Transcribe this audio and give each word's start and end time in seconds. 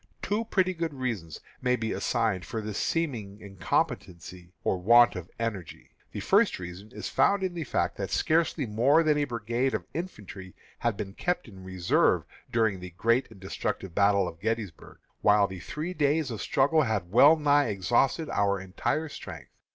Two 0.23 0.45
pretty 0.45 0.73
good 0.73 0.95
reasons 0.95 1.41
may 1.61 1.75
be 1.75 1.91
assigned 1.93 2.43
for 2.43 2.59
this 2.59 2.79
seeming 2.79 3.39
incompetency 3.39 4.51
or 4.63 4.79
want 4.79 5.15
of 5.15 5.29
energy. 5.37 5.91
The 6.11 6.21
first 6.21 6.57
reason 6.57 6.91
is 6.91 7.07
found 7.07 7.43
in 7.43 7.53
the 7.53 7.63
fact 7.65 7.97
that 7.97 8.09
scarcely 8.09 8.65
more 8.65 9.03
than 9.03 9.19
a 9.19 9.25
brigade 9.25 9.75
of 9.75 9.85
infantry 9.93 10.55
had 10.79 10.97
been 10.97 11.13
kept 11.13 11.47
in 11.47 11.63
reserve 11.63 12.23
during 12.51 12.79
the 12.79 12.89
great 12.97 13.29
and 13.29 13.39
destructive 13.39 13.93
battle 13.93 14.27
of 14.27 14.39
Gettysburg, 14.39 14.97
while 15.21 15.45
the 15.45 15.59
three 15.59 15.93
days 15.93 16.31
of 16.31 16.41
struggle 16.41 16.81
had 16.81 17.11
well 17.11 17.35
nigh 17.37 17.67
exhausted 17.67 18.27
our 18.31 18.59
entire 18.59 19.07
strength. 19.07 19.51